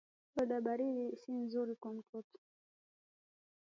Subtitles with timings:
[0.33, 2.37] Soda baridi si nzuri kwa mtoto